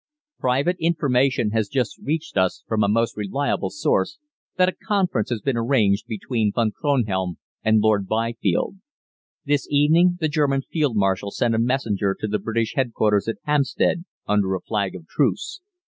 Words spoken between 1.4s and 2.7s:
has just reached us